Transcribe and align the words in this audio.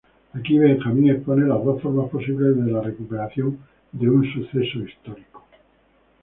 Aquí 0.33 0.57
Benjamin 0.57 1.11
expone 1.11 1.45
las 1.45 1.63
dos 1.63 1.79
formas 1.79 2.09
posibles 2.09 2.55
de 2.55 2.81
recuperación 2.81 3.59
de 3.91 4.09
un 4.09 4.25
evento 4.25 4.79
histórico. 4.83 5.43